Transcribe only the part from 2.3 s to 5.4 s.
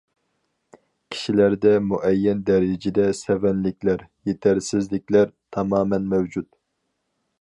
دەرىجىدە سەۋەنلىكلەر، يېتەرسىزلىكلەر